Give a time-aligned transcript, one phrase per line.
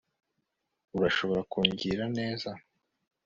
[0.97, 2.49] urashobora kungirira neza